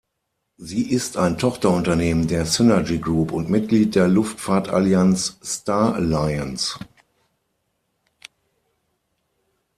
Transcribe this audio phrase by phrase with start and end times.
[0.57, 6.79] Sie ist ein Tochterunternehmen der Synergy Group und Mitglied der Luftfahrtallianz Star Alliance.